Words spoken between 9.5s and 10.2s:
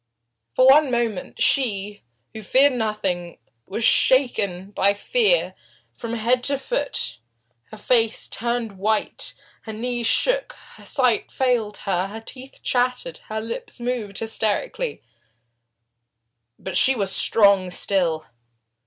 her knees